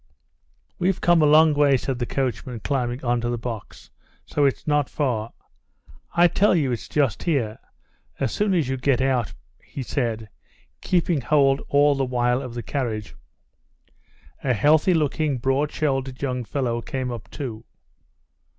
"We've 0.79 0.99
come 0.99 1.21
a 1.21 1.27
long 1.27 1.53
way," 1.53 1.77
said 1.77 1.99
the 1.99 2.07
coachman, 2.07 2.61
climbing 2.61 3.05
onto 3.05 3.29
the 3.29 3.37
box. 3.37 3.91
"So 4.25 4.45
it's 4.45 4.65
not 4.65 4.89
far?" 4.89 5.31
"I 6.15 6.27
tell 6.27 6.55
you, 6.55 6.71
it's 6.71 6.89
just 6.89 7.21
here. 7.21 7.59
As 8.19 8.31
soon 8.31 8.55
as 8.55 8.67
you 8.67 8.77
get 8.77 8.99
out...." 8.99 9.35
he 9.63 9.83
said, 9.83 10.29
keeping 10.81 11.21
hold 11.21 11.61
all 11.69 11.93
the 11.93 12.03
while 12.05 12.41
of 12.41 12.55
the 12.55 12.63
carriage. 12.63 13.13
A 14.43 14.55
healthy 14.55 14.95
looking, 14.95 15.37
broad 15.37 15.71
shouldered 15.71 16.19
young 16.19 16.45
fellow 16.45 16.81
came 16.81 17.11
up 17.11 17.29
too. 17.29 17.63